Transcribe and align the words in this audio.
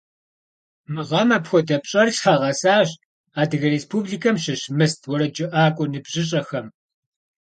Мы 0.93 1.01
гъэм 1.09 1.29
апхуэдэ 1.37 1.77
пщӏэр 1.83 2.09
лъагъэсащ 2.17 2.89
Адыгэ 3.41 3.67
Республикэм 3.75 4.35
щыщ 4.43 4.61
«Мыст» 4.77 5.01
уэрэджыӏакӏуэ 5.09 5.85
ныбжьыщӏэхэм. 5.91 6.67